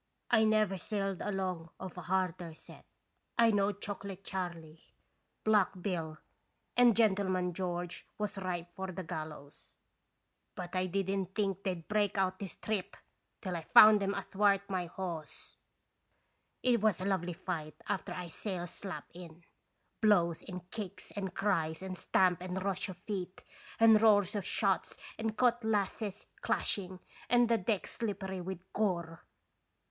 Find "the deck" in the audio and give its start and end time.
27.49-27.85